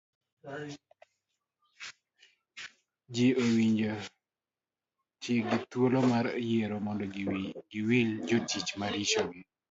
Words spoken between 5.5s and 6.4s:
thuolo mar